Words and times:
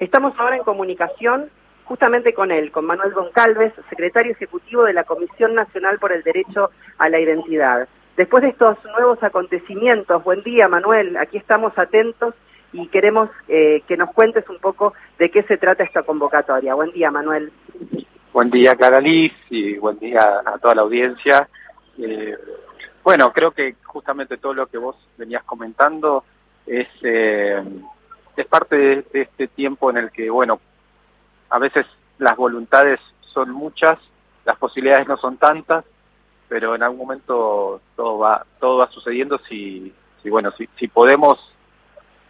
Estamos 0.00 0.32
ahora 0.38 0.56
en 0.56 0.64
comunicación 0.64 1.50
justamente 1.84 2.32
con 2.32 2.50
él, 2.50 2.72
con 2.72 2.86
Manuel 2.86 3.12
Goncalves, 3.12 3.74
secretario 3.90 4.32
ejecutivo 4.32 4.84
de 4.84 4.94
la 4.94 5.04
Comisión 5.04 5.54
Nacional 5.54 5.98
por 5.98 6.10
el 6.12 6.22
Derecho 6.22 6.70
a 6.96 7.10
la 7.10 7.20
Identidad. 7.20 7.86
Después 8.16 8.42
de 8.42 8.48
estos 8.48 8.78
nuevos 8.96 9.22
acontecimientos, 9.22 10.24
buen 10.24 10.42
día 10.42 10.68
Manuel, 10.68 11.18
aquí 11.18 11.36
estamos 11.36 11.76
atentos 11.76 12.34
y 12.72 12.86
queremos 12.88 13.28
eh, 13.46 13.82
que 13.86 13.98
nos 13.98 14.10
cuentes 14.12 14.48
un 14.48 14.58
poco 14.58 14.94
de 15.18 15.30
qué 15.30 15.42
se 15.42 15.58
trata 15.58 15.84
esta 15.84 16.02
convocatoria. 16.02 16.74
Buen 16.74 16.92
día 16.92 17.10
Manuel. 17.10 17.52
Buen 18.32 18.50
día 18.50 18.74
Clara 18.76 19.00
Liz 19.00 19.34
y 19.50 19.76
buen 19.76 19.98
día 19.98 20.40
a 20.46 20.56
toda 20.58 20.76
la 20.76 20.82
audiencia. 20.82 21.46
Eh, 21.98 22.38
bueno, 23.04 23.32
creo 23.34 23.50
que 23.50 23.74
justamente 23.84 24.38
todo 24.38 24.54
lo 24.54 24.66
que 24.66 24.78
vos 24.78 24.96
venías 25.18 25.44
comentando 25.44 26.24
es, 26.66 26.88
eh, 27.02 27.62
es 28.36 28.46
parte 28.46 28.76
de, 28.76 29.06
este 29.12 29.48
tiempo 29.48 29.90
en 29.90 29.98
el 29.98 30.10
que, 30.10 30.30
bueno, 30.30 30.60
a 31.50 31.58
veces 31.58 31.86
las 32.18 32.36
voluntades 32.36 33.00
son 33.32 33.50
muchas, 33.50 33.98
las 34.44 34.58
posibilidades 34.58 35.08
no 35.08 35.16
son 35.16 35.36
tantas, 35.36 35.84
pero 36.48 36.74
en 36.74 36.82
algún 36.82 36.98
momento 36.98 37.80
todo 37.94 38.18
va 38.18 38.44
todo 38.58 38.78
va 38.78 38.90
sucediendo 38.90 39.38
si, 39.48 39.92
si 40.22 40.30
bueno, 40.30 40.52
si, 40.56 40.88
podemos 40.88 41.38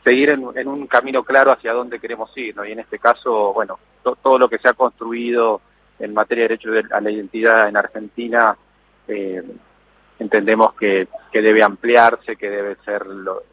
seguir 0.05 0.31
en, 0.31 0.69
un 0.69 0.87
camino 0.87 1.23
claro 1.25 1.53
hacia 1.53 1.73
dónde 1.73 1.99
queremos 1.99 2.31
ir, 2.37 2.55
¿no? 2.57 2.65
Y 2.65 2.73
en 2.73 2.81
este 2.81 2.99
caso, 2.99 3.53
bueno, 3.53 3.79
todo 4.03 4.39
lo 4.39 4.49
que 4.49 4.59
se 4.59 4.69
ha 4.69 4.75
construido 4.75 5.61
en 5.99 6.15
materia 6.15 6.45
de 6.45 6.49
derecho 6.49 6.71
a 6.95 7.01
la 7.01 7.11
identidad 7.11 7.69
en 7.69 7.77
Argentina, 7.77 8.57
eh, 9.09 9.43
entendemos 10.19 10.75
que, 10.75 11.09
que, 11.33 11.43
debe 11.43 11.63
ampliarse, 11.63 12.37
que 12.37 12.51
debe 12.51 12.77
ser 12.85 13.07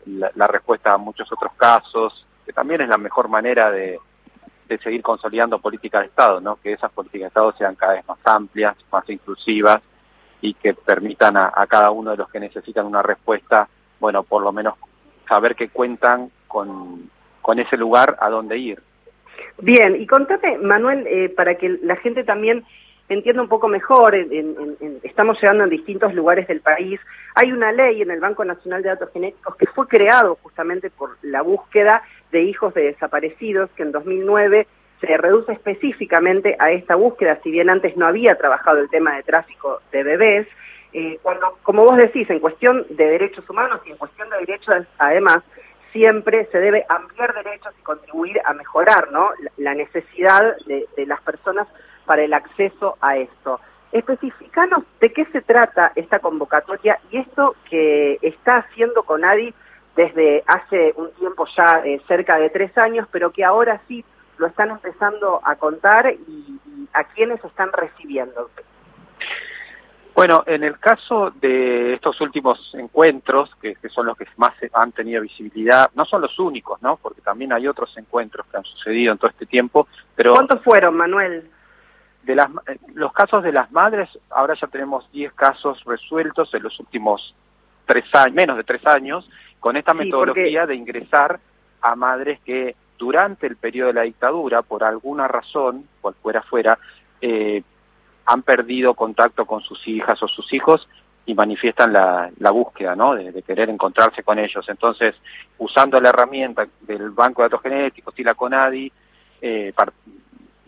la, 0.06 0.48
respuesta 0.48 0.94
a 0.94 0.98
muchos 0.98 1.32
otros 1.32 1.54
casos, 1.58 2.26
que 2.48 2.54
también 2.54 2.80
es 2.80 2.88
la 2.88 2.98
mejor 2.98 3.28
manera 3.28 3.70
de, 3.70 4.00
de 4.70 4.78
seguir 4.80 5.02
consolidando 5.02 5.60
políticas 5.60 6.02
de 6.02 6.08
Estado, 6.08 6.40
¿no? 6.40 6.56
que 6.56 6.72
esas 6.72 6.92
políticas 6.94 7.24
de 7.24 7.28
Estado 7.28 7.52
sean 7.58 7.76
cada 7.76 7.94
vez 7.94 8.08
más 8.08 8.18
amplias, 8.24 8.76
más 8.90 9.08
inclusivas 9.10 9.82
y 10.40 10.54
que 10.54 10.74
permitan 10.74 11.36
a, 11.36 11.52
cada 11.68 11.92
uno 11.92 12.12
de 12.12 12.18
los 12.18 12.30
que 12.30 12.40
necesitan 12.40 12.86
una 12.86 13.02
respuesta, 13.02 13.68
bueno, 14.00 14.24
por 14.24 14.44
lo 14.44 14.54
menos 14.54 14.76
saber 15.28 15.56
que 15.56 15.68
cuentan 15.68 16.32
con, 16.48 17.10
con 17.42 17.60
ese 17.60 17.76
lugar 17.76 18.16
a 18.22 18.30
donde 18.30 18.58
ir. 18.58 18.82
Bien, 19.60 20.00
y 20.00 20.08
contate, 20.08 20.58
Manuel, 20.58 21.06
eh, 21.08 21.30
para 21.30 21.56
que 21.56 21.78
la 21.82 21.98
gente 21.98 22.24
también 22.24 22.64
entienda 23.10 23.42
un 23.42 23.48
poco 23.48 23.68
mejor, 23.68 24.16
estamos 25.04 25.40
llegando 25.42 25.64
en 25.64 25.70
distintos 25.70 26.14
lugares 26.14 26.48
del 26.48 26.62
país, 26.62 27.00
hay 27.36 27.52
una 27.52 27.72
ley 27.72 28.02
en 28.02 28.12
el 28.12 28.20
Banco 28.20 28.44
Nacional 28.44 28.84
de 28.84 28.90
Datos 28.90 29.12
Genéticos 29.14 29.56
que 29.56 29.68
fue 29.68 29.88
creado 29.88 30.38
justamente 30.42 30.90
por 30.90 31.18
la 31.22 31.42
búsqueda 31.42 32.04
de 32.32 32.44
hijos 32.44 32.74
de 32.74 32.84
desaparecidos, 32.84 33.70
que 33.72 33.84
en 33.84 33.92
2009 33.92 34.68
se 35.00 35.18
reduce 35.18 35.54
específicamente 35.54 36.56
a 36.60 36.72
esta 36.72 36.96
búsqueda, 36.96 37.40
si 37.44 37.52
bien 37.52 37.70
antes 37.70 37.96
no 37.96 38.08
había 38.08 38.36
trabajado 38.36 38.80
el 38.80 38.90
tema 38.90 39.16
de 39.16 39.24
tráfico 39.24 39.82
de 39.92 40.04
bebés, 40.04 40.48
eh, 40.94 41.20
cuando, 41.22 41.58
como 41.64 41.84
vos 41.84 41.98
decís, 41.98 42.30
en 42.30 42.40
cuestión 42.40 42.86
de 42.90 43.06
derechos 43.06 43.48
humanos 43.50 43.82
y 43.86 43.92
en 43.92 43.98
cuestión 43.98 44.30
de 44.30 44.38
derechos, 44.38 44.86
además, 44.98 45.44
siempre 45.92 46.46
se 46.52 46.60
debe 46.60 46.86
ampliar 46.90 47.34
derechos 47.34 47.74
y 47.80 47.84
contribuir 47.84 48.42
a 48.44 48.54
mejorar 48.54 49.12
¿no? 49.12 49.30
la 49.58 49.74
necesidad 49.74 50.56
de 50.66 51.06
las 51.06 51.22
personas 51.22 51.68
para 52.08 52.24
el 52.24 52.34
acceso 52.34 52.98
a 53.02 53.18
esto. 53.18 53.60
Especificanos 53.92 54.84
de 55.00 55.14
qué 55.14 55.26
se 55.26 55.42
trata 55.42 55.92
esta 55.96 56.20
convocatoria 56.20 57.00
y 57.12 57.18
esto 57.18 57.56
que 57.70 58.18
está 58.24 58.58
haciendo 58.58 59.04
Conadi 59.04 59.54
desde 59.96 60.44
hace 60.48 60.94
un 60.96 61.12
tiempo 61.14 61.46
ya 61.56 61.82
eh, 61.86 62.02
cerca 62.08 62.38
de 62.40 62.50
tres 62.50 62.76
años, 62.78 63.08
pero 63.12 63.32
que 63.32 63.44
ahora 63.44 63.82
sí 63.88 64.04
lo 64.38 64.48
están 64.48 64.70
empezando 64.72 65.42
a 65.44 65.56
contar 65.56 66.12
y, 66.12 66.60
y 66.66 66.90
a 66.94 67.04
quienes 67.04 67.44
están 67.44 67.72
recibiendo. 67.72 68.50
Bueno, 70.18 70.44
en 70.48 70.64
el 70.64 70.80
caso 70.80 71.32
de 71.40 71.94
estos 71.94 72.20
últimos 72.22 72.74
encuentros, 72.74 73.52
que, 73.62 73.76
que, 73.76 73.88
son 73.90 74.08
los 74.08 74.18
que 74.18 74.26
más 74.38 74.52
han 74.74 74.92
tenido 74.92 75.22
visibilidad, 75.22 75.92
no 75.94 76.06
son 76.06 76.22
los 76.22 76.40
únicos, 76.40 76.82
¿no? 76.82 76.98
Porque 76.98 77.22
también 77.22 77.54
hay 77.54 77.68
otros 77.68 77.96
encuentros 77.98 78.48
que 78.48 78.58
han 78.58 78.64
sucedido 78.64 79.12
en 79.12 79.20
todo 79.20 79.30
este 79.30 79.46
tiempo, 79.46 79.88
pero... 80.16 80.34
¿Cuántos 80.34 80.64
fueron, 80.64 80.98
Manuel? 80.98 81.48
De 82.28 82.36
las, 82.36 82.50
los 82.94 83.14
casos 83.14 83.42
de 83.42 83.54
las 83.54 83.72
madres, 83.72 84.10
ahora 84.32 84.54
ya 84.60 84.68
tenemos 84.68 85.10
10 85.14 85.32
casos 85.32 85.82
resueltos 85.86 86.54
en 86.54 86.62
los 86.62 86.78
últimos 86.78 87.34
tres 87.86 88.04
años, 88.14 88.36
menos 88.36 88.58
de 88.58 88.66
tres 88.66 88.86
años, 88.86 89.30
con 89.62 89.78
esta 89.78 89.94
sí, 89.94 90.00
metodología 90.00 90.62
porque... 90.62 90.74
de 90.74 90.76
ingresar 90.76 91.40
a 91.82 91.96
madres 91.96 92.42
que 92.42 92.76
durante 92.98 93.48
el 93.48 93.56
periodo 93.56 93.88
de 93.88 93.94
la 93.94 94.02
dictadura, 94.02 94.62
por 94.62 94.84
alguna 94.84 95.30
razón, 95.30 95.88
cual 96.02 96.16
fuera 96.22 96.42
fuera, 96.42 96.78
eh, 97.22 97.64
han 98.26 98.42
perdido 98.42 98.94
contacto 98.94 99.46
con 99.46 99.62
sus 99.62 99.88
hijas 99.88 100.22
o 100.22 100.28
sus 100.28 100.52
hijos 100.52 100.86
y 101.26 101.34
manifiestan 101.34 101.94
la, 101.94 102.30
la 102.40 102.52
búsqueda, 102.52 102.94
¿no? 102.94 103.16
De, 103.16 103.32
de, 103.32 103.42
querer 103.42 103.70
encontrarse 103.70 104.22
con 104.22 104.38
ellos. 104.38 104.68
Entonces, 104.68 105.16
usando 105.60 105.98
la 106.02 106.10
herramienta 106.10 106.68
del 106.82 107.12
Banco 107.12 107.42
de 107.42 107.50
Datos 107.50 107.62
Genéticos 107.62 108.14
y 108.18 108.24
la 108.24 108.36
CONADI, 108.36 108.92
eh, 109.42 109.74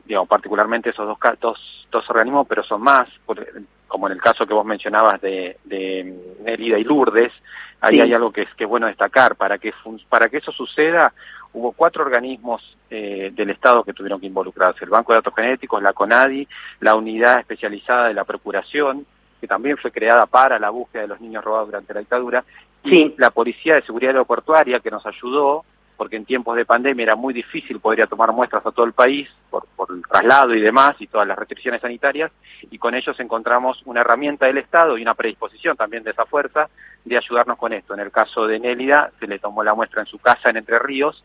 digamos, 0.10 0.28
particularmente 0.28 0.90
esos 0.90 1.06
dos, 1.08 1.20
dos, 1.40 1.88
dos 1.92 2.10
organismos, 2.10 2.48
pero 2.48 2.64
son 2.64 2.82
más, 2.82 3.08
por, 3.28 3.46
como 3.88 4.08
en 4.08 4.14
el 4.14 4.22
caso 4.22 4.48
que 4.48 4.56
vos 4.56 4.66
mencionabas 4.66 5.22
de, 5.22 5.58
de 5.64 6.36
Nelida 6.42 6.80
y 6.80 6.84
Lourdes, 6.84 7.32
ahí 7.80 7.98
sí. 7.98 8.02
hay 8.02 8.14
algo 8.16 8.32
que 8.32 8.42
es, 8.42 8.54
que 8.56 8.64
es 8.64 8.70
bueno 8.70 8.88
destacar. 8.88 9.36
Para 9.36 9.60
que, 9.60 9.72
para 10.10 10.28
que 10.28 10.38
eso 10.38 10.52
suceda, 10.52 11.14
hubo 11.54 11.74
cuatro 11.74 12.04
organismos 12.04 12.76
eh, 12.90 13.32
del 13.36 13.52
Estado 13.52 13.84
que 13.84 13.94
tuvieron 13.94 14.20
que 14.20 14.26
involucrarse. 14.26 14.84
El 14.84 14.90
Banco 14.90 15.14
de 15.14 15.20
Datos 15.20 15.36
Genéticos, 15.36 15.84
la 15.84 15.94
CONADI, 15.94 16.48
la 16.80 16.96
Unidad 16.96 17.42
Especializada 17.42 18.08
de 18.08 18.16
la 18.16 18.24
Procuración, 18.24 19.06
que 19.40 19.48
también 19.48 19.78
fue 19.78 19.92
creada 19.92 20.26
para 20.26 20.58
la 20.58 20.72
búsqueda 20.72 21.04
de 21.04 21.10
los 21.10 21.22
niños 21.22 21.44
robados 21.44 21.68
durante 21.68 21.94
la 21.94 22.00
dictadura, 22.00 22.44
sí. 22.84 23.14
y 23.16 23.22
la 23.22 23.30
Policía 23.30 23.76
de 23.76 23.84
Seguridad 23.84 24.16
Aeroportuaria, 24.16 24.80
que 24.80 24.90
nos 24.90 25.06
ayudó, 25.06 25.66
porque 26.00 26.16
en 26.16 26.24
tiempos 26.24 26.56
de 26.56 26.64
pandemia 26.64 27.04
era 27.04 27.16
muy 27.18 27.34
difícil 27.34 27.82
poder 27.82 28.08
tomar 28.08 28.32
muestras 28.32 28.66
a 28.66 28.72
todo 28.72 28.86
el 28.86 28.94
país 28.94 29.28
por, 29.50 29.66
el 29.90 30.02
traslado 30.02 30.56
y 30.56 30.62
demás 30.62 30.96
y 31.00 31.08
todas 31.08 31.28
las 31.28 31.38
restricciones 31.38 31.82
sanitarias, 31.82 32.32
y 32.72 32.78
con 32.78 32.96
ellos 32.96 33.20
encontramos 33.20 33.82
una 33.84 34.00
herramienta 34.00 34.46
del 34.46 34.60
Estado 34.60 34.98
y 34.98 35.02
una 35.02 35.14
predisposición 35.14 35.76
también 35.76 36.04
de 36.04 36.12
esa 36.12 36.26
fuerza 36.26 36.70
de 37.04 37.18
ayudarnos 37.18 37.58
con 37.58 37.74
esto. 37.74 37.96
En 37.96 38.00
el 38.00 38.12
caso 38.12 38.48
de 38.48 38.60
Nélida, 38.60 39.12
se 39.20 39.28
le 39.28 39.40
tomó 39.40 39.62
la 39.62 39.74
muestra 39.74 40.00
en 40.00 40.08
su 40.08 40.20
casa 40.20 40.50
en 40.50 40.56
Entre 40.56 40.80
Ríos, 40.80 41.22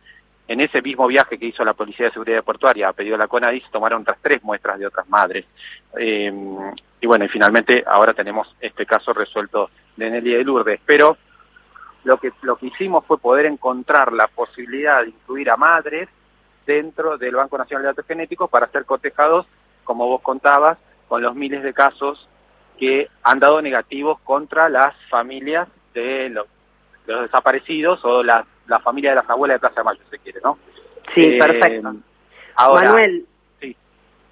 en 0.49 0.61
ese 0.61 0.83
mismo 0.83 1.07
viaje 1.07 1.39
que 1.39 1.47
hizo 1.47 1.65
la 1.65 1.75
Policía 1.75 2.07
de 2.07 2.13
Seguridad 2.13 2.43
Portuaria 2.43 2.89
a 2.89 2.93
pedido 2.93 3.17
la 3.17 3.29
CONADI, 3.29 3.61
se 3.61 3.71
tomaron 3.71 4.03
otras 4.03 4.19
tres 4.21 4.43
muestras 4.43 4.81
de 4.81 4.89
otras 4.89 5.09
madres. 5.09 5.47
Eh, 5.97 6.33
y 7.01 7.07
bueno, 7.07 7.25
y 7.25 7.29
finalmente 7.29 7.85
ahora 7.87 8.13
tenemos 8.13 8.53
este 8.61 8.85
caso 8.85 9.13
resuelto 9.13 9.71
de 9.97 10.11
Nelly 10.11 10.33
de 10.33 10.43
Lourdes. 10.43 10.81
Pero 10.85 11.17
lo 12.05 12.19
que, 12.19 12.33
lo 12.43 12.57
que 12.57 12.67
hicimos 12.67 13.05
fue 13.07 13.19
poder 13.19 13.47
encontrar 13.47 14.13
la 14.13 14.29
posibilidad 14.29 15.03
de 15.03 15.09
incluir 15.09 15.51
a 15.51 15.57
madres 15.57 16.09
dentro 16.67 17.19
del 17.19 17.35
Banco 17.35 17.59
Nacional 17.59 17.83
de 17.83 17.89
Datos 17.89 18.07
Genéticos 18.07 18.49
para 18.49 18.69
ser 18.69 18.85
cotejados, 18.85 19.47
como 19.85 20.07
vos 20.07 20.23
contabas, 20.23 20.79
con 21.09 21.23
los 21.23 21.35
miles 21.35 21.63
de 21.63 21.75
casos 21.75 22.29
que 22.79 23.09
han 23.23 23.39
dado 23.39 23.61
negativos 23.63 24.21
contra 24.21 24.69
las 24.69 24.95
familias 25.09 25.69
de 25.93 26.29
los, 26.31 26.47
de 27.07 27.13
los 27.13 27.23
desaparecidos 27.23 28.05
o 28.05 28.23
las 28.23 28.47
la 28.67 28.81
familia 28.81 29.11
de 29.11 29.17
las 29.17 29.31
abuelas 29.31 29.57
de 29.57 29.61
Plaza 29.61 29.81
de 29.81 29.85
Mayo, 29.85 30.01
se 30.11 30.19
quiere, 30.19 30.41
¿no? 30.43 30.59
Sí, 31.15 31.25
eh, 31.25 31.39
perfecto. 31.39 31.95
Ahora, 32.57 32.91
Manuel. 32.91 33.27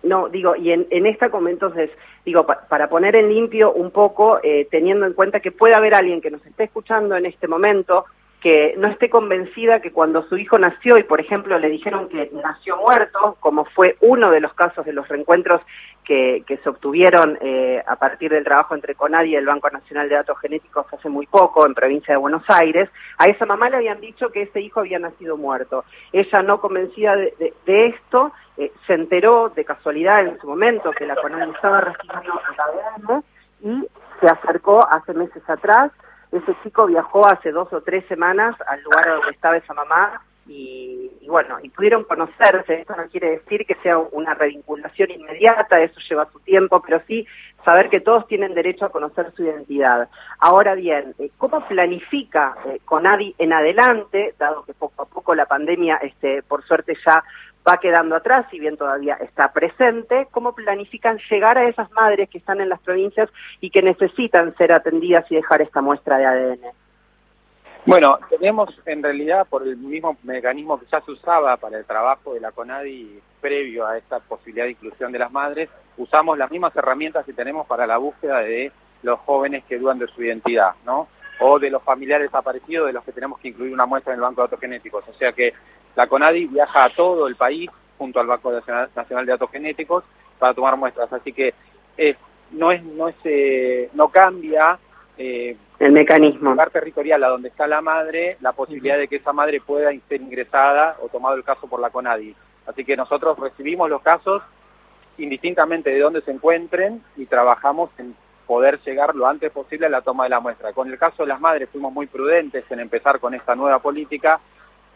No, 0.03 0.29
digo, 0.29 0.57
y 0.57 0.73
en, 0.73 0.87
en 0.91 1.07
esta 1.07 1.31
como 1.31 1.49
entonces, 1.49 1.91
digo, 2.25 2.47
pa, 2.47 2.67
para 2.69 2.89
poner 2.89 3.17
en 3.17 3.29
limpio 3.29 3.73
un 3.73 3.91
poco, 3.91 4.41
eh, 4.43 4.67
teniendo 4.71 5.07
en 5.07 5.13
cuenta 5.13 5.41
que 5.41 5.53
puede 5.53 5.75
haber 5.75 5.95
alguien 5.95 6.21
que 6.21 6.31
nos 6.31 6.45
esté 6.45 6.65
escuchando 6.65 7.17
en 7.17 7.27
este 7.27 7.49
momento, 7.49 8.07
que 8.43 8.75
no 8.77 8.89
esté 8.89 9.09
convencida 9.09 9.81
que 9.81 9.93
cuando 9.93 10.25
su 10.25 10.37
hijo 10.37 10.59
nació 10.59 10.99
y, 10.99 11.05
por 11.05 11.21
ejemplo, 11.21 11.57
le 11.59 11.69
dijeron 11.69 12.09
que 12.09 12.29
nació 12.43 12.77
muerto, 12.77 13.37
como 13.39 13.65
fue 13.67 13.97
uno 14.01 14.33
de 14.33 14.41
los 14.41 14.53
casos 14.55 14.85
de 14.85 14.93
los 14.93 15.07
reencuentros 15.09 15.61
que, 16.05 16.43
que 16.47 16.57
se 16.59 16.69
obtuvieron 16.69 17.39
eh, 17.41 17.83
a 17.87 17.97
partir 17.97 18.31
del 18.31 18.45
trabajo 18.45 18.75
entre 18.75 18.95
CONADI 18.95 19.31
y 19.31 19.37
el 19.37 19.47
Banco 19.47 19.71
Nacional 19.71 20.09
de 20.09 20.17
Datos 20.17 20.39
Genéticos 20.41 20.87
hace 20.93 21.09
muy 21.09 21.27
poco 21.27 21.67
en 21.67 21.75
provincia 21.75 22.15
de 22.15 22.19
Buenos 22.19 22.45
Aires, 22.49 22.89
a 23.19 23.27
esa 23.27 23.47
mamá 23.47 23.71
le 23.71 23.77
habían 23.77 24.01
dicho 24.01 24.31
que 24.31 24.43
ese 24.43 24.61
hijo 24.61 24.81
había 24.81 24.99
nacido 24.99 25.37
muerto. 25.37 25.85
Ella, 26.13 26.43
no 26.43 26.61
convencida 26.61 27.17
de, 27.17 27.53
esto, 27.67 28.33
eh, 28.57 28.73
se 28.87 28.95
enteró 28.95 29.51
de 29.51 29.65
casualidad 29.65 30.27
en 30.27 30.39
su 30.41 30.47
momento 30.47 30.91
que 30.93 31.07
la 31.07 31.17
CONADI 31.17 31.51
estaba 31.53 31.81
recibiendo 31.81 32.41
ADN 32.59 33.25
y 33.63 33.89
se 34.21 34.27
acercó 34.27 34.87
hace 34.89 35.15
meses 35.15 35.43
atrás 35.49 35.93
ese 36.33 36.57
chico 36.63 36.87
viajó 36.87 37.27
hace 37.29 37.53
dos 37.53 37.71
o 37.73 37.83
tres 37.83 38.07
semanas 38.07 38.57
al 38.67 38.83
lugar 38.83 39.07
donde 39.07 39.31
estaba 39.33 39.59
esa 39.59 39.75
mamá 39.75 40.23
y, 40.47 41.11
y, 41.21 41.29
bueno, 41.29 41.59
y 41.63 41.69
pudieron 41.71 42.05
conocerse. 42.05 42.81
Esto 42.81 42.97
no 42.97 43.07
quiere 43.09 43.31
decir 43.31 43.65
que 43.67 43.75
sea 43.77 43.99
una 43.99 44.35
revinculación 44.35 45.11
inmediata, 45.11 45.81
eso 45.81 46.01
lleva 46.09 46.31
su 46.31 46.41
tiempo, 46.41 46.81
pero 46.81 47.01
sí 47.07 47.27
saber 47.65 47.89
que 47.91 48.01
todos 48.01 48.27
tienen 48.27 48.55
derecho 48.55 48.85
a 48.85 48.93
conocer 48.93 49.33
su 49.37 49.45
identidad. 49.45 50.09
Ahora 50.39 50.75
bien, 50.75 51.15
eh, 51.19 51.31
¿cómo 51.39 51.67
planifica 51.67 52.57
eh, 52.67 52.81
Conadi 52.85 53.35
en 53.39 53.53
adelante, 53.53 54.35
dado 54.39 54.65
que 54.65 54.75
poco 54.75 55.03
a 55.03 55.07
poco 55.07 55.35
la 55.35 55.47
pandemia, 55.47 55.97
este, 55.97 56.43
por 56.43 56.65
suerte 56.65 56.97
ya 57.07 57.23
va 57.67 57.77
quedando 57.77 58.17
atrás, 58.17 58.47
si 58.51 58.59
bien 58.59 58.77
todavía 58.77 59.15
está 59.15 59.53
presente, 59.53 60.27
cómo 60.31 60.55
planifican 60.55 61.19
llegar 61.31 61.59
a 61.59 61.69
esas 61.69 61.91
madres 61.93 62.29
que 62.29 62.39
están 62.39 62.61
en 62.61 62.69
las 62.69 62.81
provincias 62.81 63.31
y 63.61 63.71
que 63.71 63.83
necesitan 63.83 64.55
ser 64.57 64.73
atendidas 64.73 65.31
y 65.31 65.37
dejar 65.37 65.63
esta 65.63 65.81
muestra 65.81 66.19
de 66.19 66.27
ADN. 66.27 66.82
Bueno, 67.85 68.19
tenemos 68.31 68.69
en 68.87 69.03
realidad 69.03 69.47
por 69.51 69.67
el 69.67 69.77
mismo 69.77 70.17
mecanismo 70.23 70.79
que 70.79 70.87
ya 70.87 71.01
se 71.01 71.11
usaba 71.11 71.57
para 71.57 71.79
el 71.79 71.85
trabajo 71.85 72.33
de 72.33 72.41
la 72.41 72.53
CONADI 72.53 73.21
previo 73.41 73.87
a 73.87 73.99
esta 73.99 74.21
posibilidad 74.21 74.67
de 74.67 74.73
inclusión 74.73 75.11
de 75.11 75.19
las 75.19 75.33
madres, 75.33 75.69
usamos 75.97 76.39
las 76.39 76.51
mismas 76.51 76.75
herramientas 76.77 77.27
que 77.27 77.33
tenemos 77.33 77.67
para 77.67 77.87
la 77.87 77.99
búsqueda 77.99 78.39
de 78.39 78.71
los 79.03 79.19
jóvenes 79.21 79.65
que 79.65 79.79
dudan 79.79 79.99
de 79.99 80.07
su 80.07 80.23
identidad, 80.23 80.75
¿no? 80.87 81.09
O 81.41 81.59
de 81.59 81.71
los 81.71 81.83
familiares 81.83 82.29
desaparecidos 82.29 82.87
de 82.87 82.93
los 82.93 83.05
que 83.05 83.11
tenemos 83.11 83.41
que 83.41 83.49
incluir 83.49 83.73
una 83.73 83.85
muestra 83.85 84.13
en 84.13 84.19
el 84.19 84.23
Banco 84.23 84.43
de 84.43 84.47
Datos 84.47 84.61
Genéticos. 84.61 85.05
O 85.09 85.15
sea 85.15 85.33
que 85.33 85.53
la 85.97 86.07
CONADI 86.07 86.47
viaja 86.47 86.85
a 86.85 86.95
todo 86.95 87.27
el 87.27 87.35
país 87.35 87.69
junto 87.99 88.21
al 88.21 88.29
Banco 88.29 88.53
Nacional 88.53 89.27
de 89.27 89.33
Datos 89.33 89.51
Genéticos 89.51 90.05
para 90.39 90.55
tomar 90.55 90.77
muestras. 90.77 91.13
Así 91.13 91.33
que 91.33 91.53
no 92.53 92.71
es 92.71 92.83
no 92.85 93.09
es 93.09 93.17
eh, 93.25 93.91
no 93.95 94.09
cambia 94.09 94.79
eh, 95.19 95.57
el 95.79 95.93
mecanismo. 95.93 96.51
lugar 96.51 96.71
territorial 96.71 97.23
a 97.25 97.29
donde 97.29 97.49
está 97.49 97.67
la 97.67 97.81
madre, 97.81 98.37
la 98.41 98.53
posibilidad 98.53 98.97
de 98.99 99.09
que 99.09 99.17
esa 99.17 99.33
madre 99.33 99.61
pueda 99.61 99.91
ser 100.09 100.21
ingresada 100.21 100.97
o 101.03 101.09
tomado 101.09 101.35
el 101.35 101.45
caso 101.45 101.67
por 101.67 101.81
la 101.81 101.91
CONADI. 101.91 102.35
Así 102.67 102.85
que 102.85 102.97
nosotros 102.97 103.39
recibimos 103.39 103.91
los 103.91 104.03
casos 104.03 104.43
indistintamente 105.19 105.91
de 105.91 106.01
dónde 106.01 106.23
se 106.23 106.31
encuentren 106.31 107.03
y 107.17 107.27
trabajamos 107.27 107.91
en 107.99 108.15
poder 108.47 108.81
llegar 108.81 109.15
lo 109.15 109.27
antes 109.27 109.51
posible 109.53 109.87
a 109.87 109.91
la 109.91 110.03
toma 110.03 110.25
de 110.25 110.31
la 110.31 110.41
muestra. 110.41 110.73
Con 110.73 110.91
el 110.91 110.99
caso 110.99 111.23
de 111.23 111.29
las 111.29 111.41
madres 111.41 111.69
fuimos 111.71 111.93
muy 111.93 112.07
prudentes 112.07 112.65
en 112.71 112.81
empezar 112.81 113.19
con 113.19 113.35
esta 113.35 113.55
nueva 113.55 113.79
política, 113.79 114.41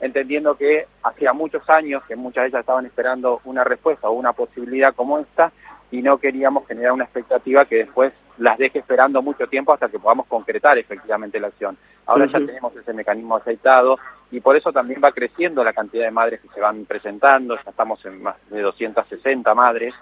entendiendo 0.00 0.56
que 0.56 0.86
hacía 1.02 1.32
muchos 1.32 1.68
años 1.68 2.02
que 2.06 2.16
muchas 2.16 2.44
de 2.44 2.48
ellas 2.48 2.60
estaban 2.60 2.86
esperando 2.86 3.40
una 3.44 3.64
respuesta 3.64 4.08
o 4.08 4.12
una 4.12 4.32
posibilidad 4.32 4.94
como 4.94 5.18
esta 5.18 5.52
y 5.90 6.02
no 6.02 6.18
queríamos 6.18 6.66
generar 6.66 6.92
una 6.92 7.04
expectativa 7.04 7.64
que 7.64 7.76
después 7.76 8.12
las 8.38 8.58
deje 8.58 8.80
esperando 8.80 9.22
mucho 9.22 9.46
tiempo 9.46 9.72
hasta 9.72 9.88
que 9.88 9.98
podamos 9.98 10.26
concretar 10.26 10.78
efectivamente 10.78 11.40
la 11.40 11.48
acción. 11.48 11.76
Ahora 12.06 12.26
ya 12.26 12.38
tenemos 12.38 12.74
ese 12.76 12.92
mecanismo 12.92 13.36
aceitado 13.36 13.98
y 14.30 14.40
por 14.40 14.56
eso 14.56 14.72
también 14.72 15.00
va 15.02 15.12
creciendo 15.12 15.64
la 15.64 15.72
cantidad 15.72 16.04
de 16.04 16.10
madres 16.10 16.40
que 16.40 16.48
se 16.48 16.60
van 16.60 16.84
presentando, 16.84 17.56
ya 17.56 17.70
estamos 17.70 18.04
en 18.04 18.22
más 18.22 18.36
de 18.50 18.60
260 18.60 19.54
madres 19.54 19.94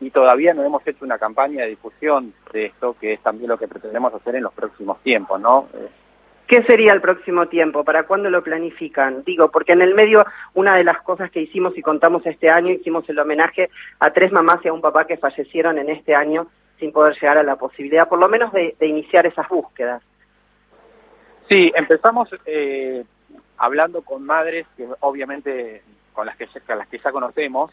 y 0.00 0.10
todavía 0.10 0.54
no 0.54 0.62
hemos 0.62 0.86
hecho 0.86 1.04
una 1.04 1.18
campaña 1.18 1.62
de 1.62 1.70
difusión 1.70 2.32
de 2.52 2.66
esto, 2.66 2.96
que 3.00 3.14
es 3.14 3.20
también 3.20 3.48
lo 3.48 3.58
que 3.58 3.68
pretendemos 3.68 4.14
hacer 4.14 4.36
en 4.36 4.44
los 4.44 4.52
próximos 4.52 5.00
tiempos, 5.02 5.40
¿no? 5.40 5.68
Eh, 5.74 5.88
¿Qué 6.46 6.62
sería 6.62 6.94
el 6.94 7.02
próximo 7.02 7.46
tiempo? 7.48 7.84
¿Para 7.84 8.04
cuándo 8.04 8.30
lo 8.30 8.42
planifican? 8.42 9.22
Digo, 9.24 9.50
porque 9.50 9.72
en 9.72 9.82
el 9.82 9.94
medio, 9.94 10.24
una 10.54 10.76
de 10.76 10.84
las 10.84 11.02
cosas 11.02 11.30
que 11.30 11.42
hicimos 11.42 11.76
y 11.76 11.82
contamos 11.82 12.24
este 12.24 12.48
año, 12.48 12.72
hicimos 12.72 13.06
el 13.10 13.18
homenaje 13.18 13.68
a 14.00 14.10
tres 14.12 14.32
mamás 14.32 14.64
y 14.64 14.68
a 14.68 14.72
un 14.72 14.80
papá 14.80 15.06
que 15.06 15.18
fallecieron 15.18 15.76
en 15.76 15.90
este 15.90 16.14
año 16.14 16.46
sin 16.78 16.92
poder 16.92 17.14
llegar 17.14 17.38
a 17.38 17.42
la 17.42 17.56
posibilidad, 17.56 18.08
por 18.08 18.18
lo 18.18 18.28
menos, 18.28 18.52
de, 18.52 18.74
iniciar 18.80 19.26
esas 19.26 19.48
búsquedas. 19.48 20.02
Sí, 21.48 21.72
empezamos 21.74 22.28
eh, 22.46 23.04
hablando 23.56 24.02
con 24.02 24.24
madres 24.24 24.66
que 24.76 24.86
obviamente 25.00 25.82
con 26.12 26.26
las 26.26 26.36
que, 26.36 26.46
con 26.66 26.78
las 26.78 26.88
que 26.88 26.98
ya 26.98 27.10
conocemos, 27.10 27.70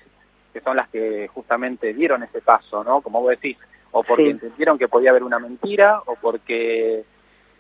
que 0.54 0.62
son 0.62 0.78
las 0.78 0.88
que 0.90 1.28
justamente 1.28 1.94
dieron 1.94 2.24
ese 2.24 2.42
paso, 2.42 2.84
¿no? 2.84 3.02
Como 3.02 3.22
vos 3.22 3.32
decís, 3.32 3.58
o 3.92 4.04
porque 4.04 4.30
entendieron 4.30 4.78
que 4.78 4.88
podía 4.88 5.10
haber 5.10 5.24
una 5.24 5.40
mentira, 5.40 6.02
o 6.06 6.16
porque 6.16 7.04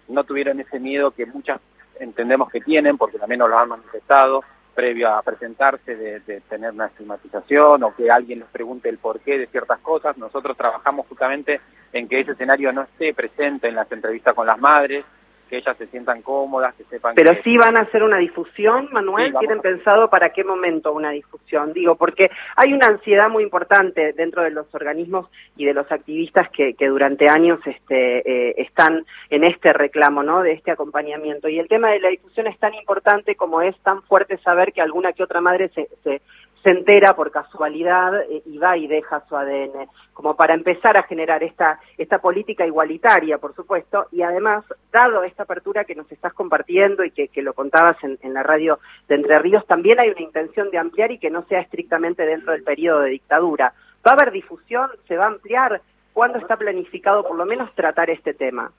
no 0.08 0.24
tuvieron 0.24 0.60
ese 0.60 0.80
miedo 0.80 1.12
que 1.12 1.26
muchas 1.26 1.60
entendemos 2.00 2.50
que 2.50 2.62
tienen, 2.62 2.98
porque 2.98 3.18
también 3.18 3.40
nos 3.40 3.50
lo 3.50 3.58
han 3.58 3.70
manifestado 3.70 4.44
previo 4.76 5.10
a 5.10 5.22
presentarse 5.24 5.96
de, 5.96 6.42
tener 6.42 6.72
una 6.72 6.88
estigmatización 6.88 7.84
o 7.84 7.96
que 7.96 8.12
alguien 8.12 8.40
les 8.40 8.50
pregunte 8.50 8.90
el 8.90 8.98
porqué 8.98 9.40
de 9.40 9.48
ciertas 9.48 9.80
cosas. 9.80 10.18
Nosotros 10.18 10.58
trabajamos 10.58 11.08
justamente 11.08 11.62
en 11.94 12.08
que 12.08 12.20
ese 12.20 12.34
escenario 12.34 12.72
no 12.74 12.84
esté 12.84 13.14
presente 13.14 13.70
en 13.70 13.76
las 13.76 13.92
entrevistas 13.92 14.36
con 14.36 14.46
las 14.46 14.60
madres, 14.60 15.06
que 15.50 15.58
ellas 15.58 15.78
se 15.78 15.88
sientan 15.88 16.22
cómodas, 16.22 16.76
que 16.76 16.84
sepan 16.86 17.16
Pero 17.16 17.32
sí 17.44 17.58
van 17.58 17.78
a 17.78 17.82
hacer 17.82 18.04
una 18.04 18.18
difusión, 18.18 18.90
Manuel, 18.92 19.34
¿tienen 19.40 19.60
pensado 19.60 20.10
para 20.10 20.30
qué 20.30 20.44
momento 20.44 20.94
una 20.94 21.12
difusión? 21.12 21.74
Digo, 21.74 21.96
porque 21.96 22.32
hay 22.56 22.74
una 22.74 22.88
ansiedad 22.88 23.30
muy 23.30 23.44
importante 23.44 24.14
dentro 24.14 24.44
de 24.44 24.52
los 24.52 24.74
organismos 24.74 25.30
y 25.56 25.66
de 25.66 25.74
los 25.74 25.92
activistas 25.92 26.50
que, 26.50 26.74
que 26.74 26.88
durante 26.88 27.30
años 27.30 27.60
este, 27.66 28.50
eh, 28.50 28.56
están 28.58 29.06
en 29.30 29.44
este 29.44 29.74
reclamo, 29.74 30.24
¿no?, 30.24 30.42
de 30.42 30.54
este 30.54 30.72
acompañamiento. 30.72 31.48
Y 31.48 31.60
el 31.60 31.68
tema 31.68 31.92
de 31.92 32.00
la 32.00 32.10
difusión 32.10 32.48
es 32.48 32.58
tan 32.60 32.74
importante 32.74 33.36
como 33.36 33.62
es 33.62 33.78
tan 33.80 34.02
fuerte 34.04 34.38
saber 34.40 34.74
que 34.74 34.82
alguna 34.82 35.14
que 35.14 35.24
otra 35.24 35.42
madre 35.42 35.70
se, 35.70 35.90
se 36.04 36.22
se 36.66 36.72
entera 36.72 37.16
por 37.16 37.30
casualidad 37.30 38.24
eh, 38.24 38.42
y 38.44 38.58
va 38.58 38.76
y 38.76 38.88
deja 38.88 39.24
su 39.30 39.38
ADN, 39.38 39.88
como 40.14 40.36
para 40.36 40.56
empezar 40.56 40.98
a 40.98 41.04
generar 41.04 41.44
esta, 41.44 41.80
esta 41.96 42.18
política 42.18 42.66
igualitaria, 42.66 43.38
por 43.38 43.54
supuesto, 43.54 44.08
y 44.12 44.24
además, 44.24 44.66
dado 44.92 45.24
esta 45.24 45.44
apertura 45.44 45.86
que 45.86 45.94
nos 45.94 46.12
estás 46.12 46.34
compartiendo 46.34 47.04
y 47.04 47.12
que, 47.12 47.30
lo 47.44 47.54
contabas 47.54 48.04
en, 48.04 48.18
en, 48.24 48.34
la 48.34 48.42
radio 48.42 48.80
de 49.08 49.14
Entre 49.14 49.38
Ríos, 49.38 49.64
también 49.68 50.00
hay 50.00 50.10
una 50.10 50.22
intención 50.22 50.72
de 50.72 50.80
ampliar 50.80 51.12
y 51.12 51.20
que 51.20 51.30
no 51.30 51.44
sea 51.44 51.60
estrictamente 51.62 52.26
dentro 52.26 52.54
del 52.54 52.64
periodo 52.64 53.02
de 53.02 53.12
dictadura. 53.12 53.72
¿Va 54.04 54.12
a 54.12 54.14
haber 54.16 54.32
difusión? 54.32 54.90
¿Se 55.08 55.18
va 55.18 55.26
a 55.26 55.28
ampliar? 55.28 55.84
¿Cuándo 56.14 56.40
está 56.40 56.58
planificado 56.58 57.28
por 57.28 57.38
lo 57.38 57.46
menos 57.46 57.76
tratar 57.76 58.10
este 58.10 58.34
tema? 58.34 58.72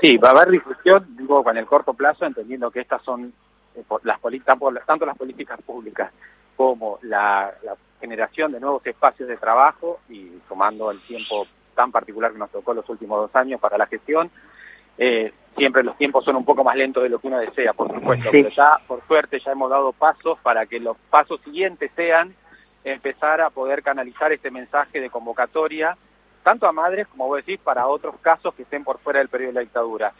Sí, 0.00 0.16
va 0.16 0.28
a 0.28 0.30
haber 0.30 0.48
difusión, 0.48 1.14
digo, 1.14 1.44
con 1.44 1.58
el 1.58 1.66
corto 1.66 1.92
plazo, 1.92 2.24
entendiendo 2.24 2.70
que 2.70 2.80
estas 2.80 3.02
son 3.02 3.34
eh, 3.74 3.82
las 4.04 4.18
políticas, 4.18 4.56
tanto 4.86 5.04
las 5.04 5.18
políticas 5.18 5.60
públicas 5.60 6.10
como 6.56 6.98
la, 7.02 7.52
generación 8.00 8.50
de 8.50 8.58
nuevos 8.58 8.84
espacios 8.84 9.28
de 9.28 9.36
trabajo 9.36 10.00
y 10.08 10.26
tomando 10.48 10.90
el 10.90 11.00
tiempo 11.00 11.46
tan 11.76 11.92
particular 11.92 12.32
que 12.32 12.38
nos 12.38 12.50
tocó 12.50 12.74
los 12.74 12.88
últimos 12.88 13.20
dos 13.20 13.36
años 13.36 13.60
para 13.60 13.78
la 13.78 13.86
gestión, 13.86 14.28
eh, 14.98 15.32
siempre 15.56 15.84
los 15.84 15.96
tiempos 15.96 16.24
son 16.24 16.34
un 16.34 16.44
poco 16.44 16.64
más 16.64 16.74
lentos 16.74 17.04
de 17.04 17.08
lo 17.08 17.20
que 17.20 17.28
uno 17.28 17.38
desea, 17.38 17.72
por 17.72 17.92
supuesto, 17.92 18.28
pero 18.32 18.48
ya, 18.48 18.78
por 18.88 19.06
suerte, 19.06 19.38
ya 19.38 19.52
hemos 19.52 19.70
dado 19.70 19.92
pasos 19.92 20.36
para 20.42 20.66
que 20.66 20.80
los 20.80 20.96
pasos 21.10 21.40
siguientes 21.42 21.92
sean 21.94 22.34
empezar 22.84 23.40
a 23.40 23.50
poder 23.50 23.82
canalizar 23.82 24.32
este 24.32 24.50
mensaje 24.50 25.00
de 25.00 25.10
convocatoria, 25.10 25.96
tanto 26.42 26.66
a 26.66 26.72
madres, 26.72 27.06
como 27.06 27.28
vos 27.28 27.36
decís, 27.36 27.60
para 27.62 27.86
otros 27.86 28.16
casos 28.20 28.54
que 28.54 28.62
estén 28.62 28.82
por 28.84 28.98
fuera 28.98 29.20
del 29.20 29.28
periodo 29.28 29.50
de 29.50 29.54
la 29.54 29.60
dictadura. 29.60 30.12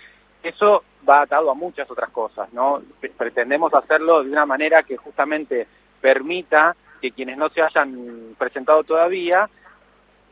Eso 0.42 0.84
va 1.08 1.22
atado 1.22 1.50
a 1.50 1.54
muchas 1.54 1.90
otras 1.90 2.10
cosas, 2.10 2.52
¿no? 2.52 2.82
Pretendemos 3.16 3.74
hacerlo 3.74 4.22
de 4.22 4.30
una 4.30 4.46
manera 4.46 4.82
que 4.82 4.96
justamente 4.96 5.66
permita 6.02 6.76
que 7.00 7.12
quienes 7.12 7.38
no 7.38 7.48
se 7.48 7.62
hayan 7.62 8.34
presentado 8.36 8.84
todavía 8.84 9.48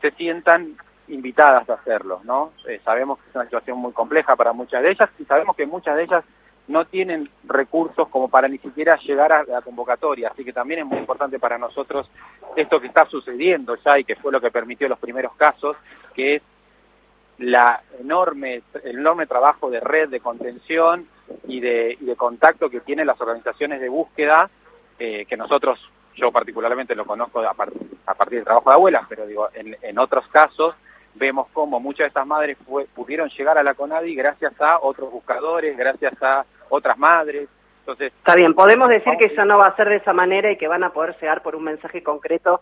se 0.01 0.11
sientan 0.11 0.77
invitadas 1.07 1.69
a 1.69 1.73
hacerlo, 1.73 2.21
¿no? 2.23 2.51
Eh, 2.67 2.79
sabemos 2.83 3.19
que 3.19 3.29
es 3.29 3.35
una 3.35 3.45
situación 3.45 3.77
muy 3.77 3.91
compleja 3.91 4.35
para 4.35 4.53
muchas 4.53 4.83
de 4.83 4.91
ellas 4.91 5.09
y 5.17 5.25
sabemos 5.25 5.55
que 5.55 5.65
muchas 5.65 5.95
de 5.95 6.03
ellas 6.03 6.23
no 6.67 6.85
tienen 6.85 7.29
recursos 7.43 8.07
como 8.09 8.29
para 8.29 8.47
ni 8.47 8.57
siquiera 8.57 8.97
llegar 8.97 9.33
a 9.33 9.43
la 9.43 9.61
convocatoria, 9.61 10.29
así 10.29 10.45
que 10.45 10.53
también 10.53 10.81
es 10.81 10.85
muy 10.85 10.99
importante 10.99 11.39
para 11.39 11.57
nosotros 11.57 12.09
esto 12.55 12.79
que 12.79 12.87
está 12.87 13.05
sucediendo 13.05 13.75
ya 13.83 13.99
y 13.99 14.03
que 14.03 14.15
fue 14.15 14.31
lo 14.31 14.39
que 14.39 14.51
permitió 14.51 14.87
los 14.87 14.99
primeros 14.99 15.33
casos, 15.35 15.75
que 16.13 16.35
es 16.35 16.41
la 17.39 17.81
enorme, 17.99 18.61
el 18.83 18.99
enorme 18.99 19.25
trabajo 19.25 19.69
de 19.69 19.79
red 19.79 20.09
de 20.09 20.19
contención 20.19 21.07
y 21.47 21.59
de, 21.59 21.97
y 21.99 22.05
de 22.05 22.15
contacto 22.15 22.69
que 22.69 22.81
tienen 22.81 23.07
las 23.07 23.19
organizaciones 23.19 23.81
de 23.81 23.89
búsqueda 23.89 24.49
eh, 25.03 25.25
que 25.25 25.35
nosotros, 25.35 25.79
yo 26.15 26.31
particularmente 26.31 26.93
lo 26.93 27.05
conozco 27.05 27.39
a, 27.39 27.55
partir 27.55 28.37
del 28.37 28.43
trabajo 28.43 28.69
de 28.69 28.75
abuelas, 28.75 29.03
pero 29.09 29.25
digo, 29.25 29.49
en, 29.55 29.97
otros 29.97 30.27
casos 30.27 30.75
vemos 31.15 31.47
cómo 31.53 31.79
muchas 31.79 32.03
de 32.03 32.07
estas 32.09 32.27
madres 32.27 32.55
pudieron 32.93 33.27
llegar 33.29 33.57
a 33.57 33.63
la 33.63 33.73
CONADI 33.73 34.13
gracias 34.13 34.53
a 34.61 34.77
otros 34.79 35.11
buscadores, 35.11 35.75
gracias 35.75 36.13
a 36.21 36.45
otras 36.69 36.99
madres. 36.99 37.49
Entonces, 37.79 38.13
Está 38.15 38.35
bien, 38.35 38.53
podemos 38.53 38.89
decir 38.89 39.13
que 39.17 39.25
eso 39.25 39.43
no 39.43 39.57
va 39.57 39.69
a 39.69 39.75
ser 39.75 39.89
de 39.89 39.95
esa 39.95 40.13
manera 40.13 40.51
y 40.51 40.57
que 40.57 40.67
van 40.67 40.83
a 40.83 40.93
poder 40.93 41.17
llegar 41.19 41.41
por 41.41 41.55
un 41.55 41.63
mensaje 41.63 42.03
concreto 42.03 42.61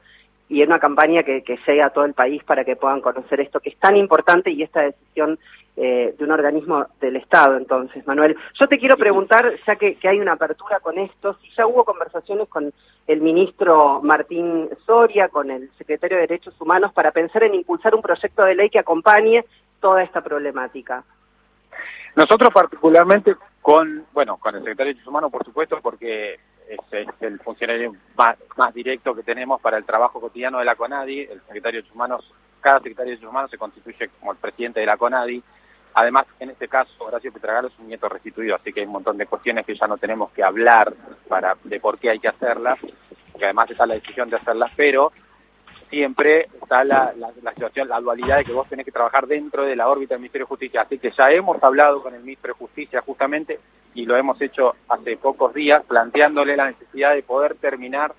y 0.49 0.63
en 0.63 0.69
una 0.69 0.79
campaña 0.79 1.23
que, 1.23 1.43
que 1.43 1.59
llegue 1.65 1.81
a 1.81 1.91
todo 1.91 2.05
el 2.05 2.13
país 2.13 2.43
para 2.43 2.65
que 2.65 2.75
puedan 2.75 3.01
conocer 3.01 3.39
esto 3.39 3.59
que 3.59 3.69
es 3.69 3.77
tan 3.77 3.95
importante 3.95 4.49
y 4.49 4.63
esta 4.63 4.81
decisión 4.81 5.39
eh, 5.81 6.13
de 6.17 6.25
un 6.25 6.31
organismo 6.31 6.87
del 6.99 7.15
Estado, 7.15 7.55
entonces, 7.55 8.05
Manuel. 8.05 8.35
Yo 8.59 8.67
te 8.67 8.77
quiero 8.77 8.97
preguntar, 8.97 9.49
ya 9.65 9.77
que, 9.77 9.97
hay 10.03 10.19
una 10.19 10.33
apertura 10.33 10.81
con 10.81 10.97
esto, 10.97 11.35
si 11.35 11.49
ya 11.55 11.65
hubo 11.67 11.85
conversaciones 11.85 12.49
con 12.49 12.73
el 13.07 13.21
ministro 13.21 14.01
Martín 14.03 14.67
Soria, 14.85 15.29
con 15.29 15.49
el 15.49 15.71
secretario 15.77 16.17
de 16.17 16.27
Derechos 16.27 16.59
Humanos, 16.59 16.91
para 16.91 17.11
pensar 17.11 17.43
en 17.43 17.55
impulsar 17.55 17.95
un 17.95 18.01
proyecto 18.01 18.43
de 18.43 18.55
ley 18.55 18.69
que 18.69 18.79
acompañe 18.79 19.45
toda 19.79 20.03
esta 20.03 20.19
problemática. 20.19 21.05
Nosotros 22.13 22.49
particularmente 22.53 23.37
con, 23.61 24.05
bueno, 24.11 24.35
con 24.35 24.55
el 24.55 24.61
secretario 24.63 24.89
de 24.89 24.93
Derechos 24.95 25.07
Humanos, 25.07 25.31
por 25.31 25.45
supuesto, 25.45 25.79
porque 25.81 26.41
es, 26.69 27.07
el 27.21 27.39
funcionario 27.39 27.95
más, 28.15 28.73
directo 28.73 29.15
que 29.15 29.23
tenemos 29.23 29.59
para 29.61 29.77
el 29.77 29.85
trabajo 29.85 30.21
cotidiano 30.21 30.59
de 30.59 30.65
la 30.65 30.75
CONADI. 30.75 31.21
El 31.21 31.41
secretario 31.41 31.81
de 31.81 31.91
Humanos, 31.91 32.31
cada 32.61 32.77
secretario 32.77 33.11
de 33.11 33.15
Derechos 33.15 33.29
Humanos 33.29 33.51
se 33.51 33.57
constituye 33.57 34.09
como 34.19 34.31
el 34.31 34.37
presidente 34.37 34.79
de 34.79 34.85
la 34.85 34.97
CONADI. 34.97 35.43
Además, 35.95 36.27
en 36.39 36.51
este 36.51 36.67
caso, 36.67 36.91
Horacio 36.99 37.33
Petragalo 37.33 37.69
es 37.69 37.79
un 37.79 37.87
nieto 37.87 38.07
restituido, 38.07 38.55
así 38.55 38.71
que 38.71 38.81
hay 38.81 38.85
un 38.85 38.93
montón 38.93 39.17
de 39.17 39.25
cuestiones 39.25 39.65
que 39.65 39.75
ya 39.75 39.87
no 39.87 39.97
tenemos 39.97 40.31
que 40.31 40.43
hablar 40.43 40.93
para 41.27 41.57
de 41.63 41.79
por 41.79 41.97
qué 41.97 42.11
hay 42.11 42.19
que 42.19 42.27
hacerlas. 42.27 42.79
porque 43.31 43.45
además 43.45 43.71
está 43.71 43.85
la 43.87 43.95
decisión 43.95 44.29
de 44.29 44.35
hacerlas, 44.35 44.71
pero 44.75 45.11
siempre 45.89 46.47
está 46.61 46.83
la, 46.83 47.13
situación, 47.53 47.87
la 47.87 47.99
dualidad 47.99 48.37
de 48.37 48.45
que 48.45 48.53
vos 48.53 48.67
tenés 48.67 48.85
que 48.85 48.91
trabajar 48.91 49.27
dentro 49.27 49.63
de 49.63 49.75
la 49.75 49.89
órbita 49.89 50.13
del 50.13 50.21
Ministerio 50.21 50.45
de 50.45 50.49
Justicia. 50.49 50.81
Así 50.81 50.97
que 50.99 51.11
ya 51.11 51.31
hemos 51.31 51.61
hablado 51.63 52.01
con 52.01 52.13
el 52.13 52.21
Ministro 52.21 52.53
de 52.53 52.59
Justicia 52.59 53.01
justamente 53.01 53.59
y 53.95 54.05
lo 54.05 54.15
hemos 54.15 54.39
hecho 54.41 54.75
hace 54.87 55.17
pocos 55.17 55.53
días, 55.53 55.83
planteándole 55.85 56.55
la 56.55 56.67
necesidad 56.67 57.13
de 57.13 57.23
poder 57.23 57.55
terminar 57.55 58.13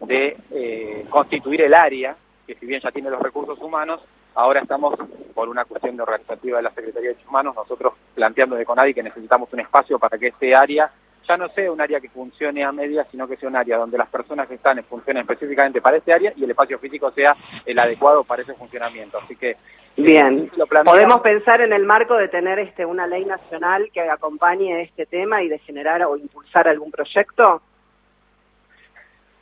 de 0.00 0.36
eh, 0.50 1.06
constituir 1.08 1.62
el 1.62 1.74
área, 1.74 2.16
que 2.46 2.56
si 2.56 2.66
bien 2.66 2.80
ya 2.80 2.90
tiene 2.90 3.08
los 3.08 3.22
recursos 3.22 3.58
humanos, 3.60 4.00
ahora 4.34 4.60
estamos, 4.60 4.98
por 5.32 5.48
una 5.48 5.64
cuestión 5.64 5.96
de 5.96 6.02
organizativa 6.02 6.56
de 6.56 6.64
la 6.64 6.70
Secretaría 6.70 7.10
de 7.10 7.14
Derechos 7.14 7.28
Humanos, 7.28 7.54
nosotros 7.54 7.94
planteando 8.14 8.56
de 8.56 8.64
CONADI 8.64 8.94
que 8.94 9.02
necesitamos 9.02 9.52
un 9.52 9.60
espacio 9.60 9.98
para 9.98 10.18
que 10.18 10.28
este 10.28 10.54
área 10.54 10.90
ya 11.26 11.36
no 11.36 11.48
sea 11.48 11.72
un 11.72 11.80
área 11.80 12.00
que 12.00 12.08
funcione 12.08 12.64
a 12.64 12.72
medias, 12.72 13.06
sino 13.10 13.26
que 13.28 13.36
sea 13.36 13.48
un 13.48 13.56
área 13.56 13.78
donde 13.78 13.98
las 13.98 14.08
personas 14.08 14.48
que 14.48 14.54
están 14.54 14.82
funcionen 14.84 15.22
específicamente 15.22 15.80
para 15.80 15.96
este 15.96 16.12
área 16.12 16.32
y 16.36 16.44
el 16.44 16.50
espacio 16.50 16.78
físico 16.78 17.10
sea 17.12 17.34
el 17.64 17.78
adecuado 17.78 18.24
para 18.24 18.42
ese 18.42 18.54
funcionamiento. 18.54 19.18
Así 19.18 19.36
que 19.36 19.56
Bien, 19.96 20.50
podemos 20.84 21.20
pensar 21.20 21.60
en 21.60 21.72
el 21.72 21.84
marco 21.84 22.16
de 22.16 22.28
tener 22.28 22.58
este 22.58 22.86
una 22.86 23.06
ley 23.06 23.26
nacional 23.26 23.90
que 23.92 24.00
acompañe 24.00 24.82
este 24.82 25.04
tema 25.04 25.42
y 25.42 25.48
de 25.48 25.58
generar 25.58 26.02
o 26.04 26.16
impulsar 26.16 26.66
algún 26.66 26.90
proyecto. 26.90 27.60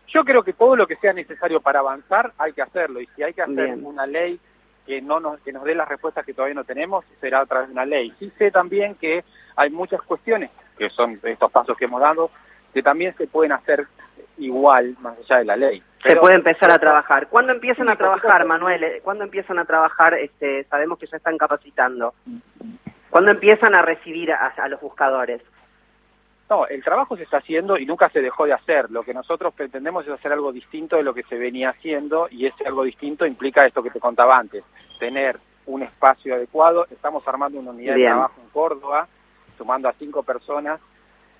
Yo 0.09 0.25
creo 0.25 0.43
que 0.43 0.53
todo 0.53 0.75
lo 0.75 0.89
que 0.89 0.97
sea 0.97 1.13
necesario 1.13 1.61
para 1.61 1.79
avanzar 1.79 2.33
hay 2.37 2.53
que 2.53 2.63
hacerlo 2.63 3.01
y 3.01 3.07
si 3.15 3.23
hay 3.23 3.33
que 3.33 3.43
hacer 3.43 3.79
una 3.81 4.07
ley 4.07 4.41
que 4.87 5.01
no 5.01 5.21
nos 5.21 5.39
que 5.43 5.53
nos 5.53 5.63
dé 5.63 5.77
las 5.77 5.89
respuestas 5.89 6.27
que 6.27 6.35
todavía 6.35 6.57
no 6.57 6.65
tenemos 6.65 7.05
será 7.21 7.41
a 7.41 7.47
través 7.47 7.69
de 7.69 7.75
una 7.75 7.85
ley. 7.85 8.13
Sí 8.19 8.33
sé 8.37 8.51
también 8.51 8.97
que 8.97 9.23
hay 9.55 9.71
muchas 9.71 10.03
cuestiones 10.03 10.51
que 10.81 10.89
son 10.89 11.21
estos 11.23 11.53
pasos 11.53 11.77
que 11.77 11.85
hemos 11.85 12.01
dado, 12.01 12.31
que 12.73 12.83
también 12.83 13.15
se 13.19 13.27
pueden 13.27 13.53
hacer 13.53 13.87
igual 14.39 14.97
más 15.03 15.19
allá 15.19 15.37
de 15.41 15.45
la 15.45 15.57
ley. 15.57 15.83
se 16.03 16.17
puede 16.17 16.37
empezar 16.37 16.71
a 16.71 16.79
trabajar. 16.79 17.29
¿Cuándo 17.29 17.53
empiezan 17.53 17.91
a 17.91 17.97
trabajar, 17.97 18.47
Manuel? 18.47 18.83
Eh, 18.83 19.01
¿Cuándo 19.05 19.25
empiezan 19.25 19.59
a 19.59 19.67
trabajar? 19.67 20.15
Este, 20.15 20.65
sabemos 20.65 20.99
que 20.99 21.07
ya 21.07 21.19
están 21.19 21.37
capacitando. 21.37 22.15
¿Cuándo 23.11 23.31
empiezan 23.31 23.75
a 23.75 23.83
recibir 23.83 24.33
a, 24.33 24.47
a 24.47 24.69
los 24.69 24.81
buscadores? 24.81 25.43
No, 26.49 26.67
el 26.67 26.83
trabajo 26.83 27.15
se 27.15 27.25
está 27.25 27.37
haciendo 27.37 27.77
y 27.77 27.85
nunca 27.85 28.09
se 28.09 28.23
dejó 28.23 28.47
de 28.47 28.55
hacer. 28.55 28.91
Lo 28.91 29.03
que 29.03 29.13
nosotros 29.13 29.53
pretendemos 29.53 30.07
es 30.07 30.13
hacer 30.13 30.33
algo 30.33 30.51
distinto 30.51 30.97
de 30.97 31.03
lo 31.03 31.13
que 31.13 31.25
se 31.25 31.37
venía 31.37 31.71
haciendo 31.71 32.27
y 32.31 32.47
ese 32.47 32.65
algo 32.67 32.85
distinto 32.85 33.27
implica 33.27 33.67
esto 33.67 33.83
que 33.83 33.91
te 33.91 34.01
contaba 34.01 34.39
antes, 34.39 34.65
tener 34.99 35.39
un 35.67 35.83
espacio 35.83 36.37
adecuado. 36.37 36.87
Estamos 36.91 37.29
armando 37.29 37.59
una 37.59 37.73
unidad 37.73 37.97
de 37.97 38.05
trabajo 38.05 38.41
en 38.43 38.49
Córdoba 38.49 39.07
sumando 39.61 39.91
a 39.91 39.93
cinco 39.93 40.23
personas 40.23 40.81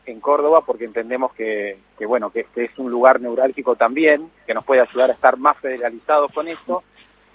en 0.05 0.21
Córdoba 0.21 0.61
porque 0.61 0.85
entendemos 0.85 1.33
que, 1.33 1.79
bueno 2.07 2.29
que, 2.29 2.47
es 2.55 2.79
un 2.79 2.91
lugar 2.91 3.19
neurálgico 3.19 3.77
también 3.77 4.31
que 4.47 4.53
nos 4.53 4.65
puede 4.65 4.83
ayudar 4.83 5.09
a 5.09 5.15
estar 5.15 5.39
más 5.39 5.57
federalizados 5.57 6.31
con 6.33 6.47
esto. 6.47 6.83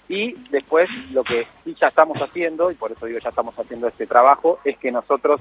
Y 0.08 0.34
después 0.50 0.88
lo 1.12 1.24
que 1.24 1.44
sí 1.64 1.76
ya 1.80 1.88
estamos 1.88 2.22
haciendo 2.22 2.70
y 2.70 2.76
por 2.76 2.92
eso 2.92 3.06
digo 3.06 3.18
ya 3.18 3.30
estamos 3.30 3.58
haciendo 3.58 3.88
este 3.88 4.06
trabajo 4.06 4.60
es 4.64 4.78
que 4.78 4.92
nosotros 4.92 5.40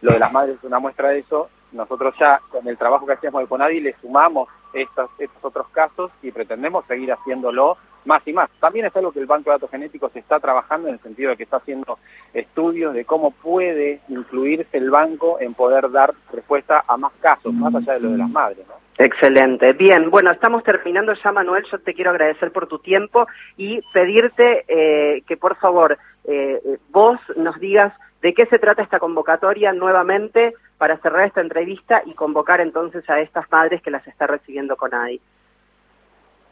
lo 0.00 0.12
de 0.12 0.20
las 0.20 0.32
madres 0.32 0.58
es 0.58 0.64
una 0.64 0.78
muestra 0.78 1.08
de 1.08 1.18
eso 1.18 1.48
nosotros 1.72 2.14
ya 2.20 2.40
con 2.50 2.66
el 2.68 2.78
trabajo 2.78 3.06
que 3.06 3.14
hacíamos 3.14 3.42
de 3.42 3.48
Conadi 3.48 3.80
le 3.80 3.96
sumamos 4.00 4.48
estos, 4.72 5.10
estos 5.18 5.44
otros 5.44 5.66
casos 5.70 6.12
y 6.22 6.30
pretendemos 6.30 6.86
seguir 6.86 7.12
haciéndolo 7.12 7.76
más 8.08 8.26
y 8.26 8.32
más. 8.32 8.50
También 8.58 8.86
es 8.86 8.96
algo 8.96 9.12
que 9.12 9.20
el 9.20 9.26
Banco 9.26 9.50
de 9.50 9.56
Datos 9.56 9.70
Genéticos 9.70 10.10
está 10.16 10.40
trabajando 10.40 10.88
en 10.88 10.94
el 10.94 11.00
sentido 11.00 11.30
de 11.30 11.36
que 11.36 11.44
está 11.44 11.58
haciendo 11.58 11.98
estudios 12.34 12.94
de 12.94 13.04
cómo 13.04 13.30
puede 13.30 14.00
incluirse 14.08 14.78
el 14.78 14.90
banco 14.90 15.38
en 15.38 15.54
poder 15.54 15.90
dar 15.92 16.14
respuesta 16.32 16.82
a 16.88 16.96
más 16.96 17.12
casos, 17.20 17.54
más 17.54 17.72
allá 17.74 17.94
de 17.94 18.00
lo 18.00 18.10
de 18.10 18.18
las 18.18 18.30
madres. 18.30 18.66
Excelente. 18.96 19.74
Bien, 19.74 20.10
bueno, 20.10 20.32
estamos 20.32 20.64
terminando 20.64 21.12
ya, 21.12 21.30
Manuel. 21.30 21.64
Yo 21.70 21.78
te 21.78 21.94
quiero 21.94 22.10
agradecer 22.10 22.50
por 22.50 22.66
tu 22.66 22.80
tiempo 22.80 23.28
y 23.56 23.80
pedirte 23.92 24.64
eh, 24.66 25.22
que 25.28 25.36
por 25.36 25.56
favor 25.56 25.96
eh, 26.24 26.78
vos 26.90 27.20
nos 27.36 27.60
digas 27.60 27.92
de 28.22 28.34
qué 28.34 28.46
se 28.46 28.58
trata 28.58 28.82
esta 28.82 28.98
convocatoria 28.98 29.72
nuevamente 29.72 30.54
para 30.78 30.96
cerrar 30.98 31.26
esta 31.26 31.40
entrevista 31.40 32.02
y 32.06 32.14
convocar 32.14 32.60
entonces 32.60 33.08
a 33.08 33.20
estas 33.20 33.48
madres 33.52 33.82
que 33.82 33.90
las 33.90 34.06
está 34.08 34.26
recibiendo 34.26 34.76
con 34.76 34.94
ADI. 34.94 35.20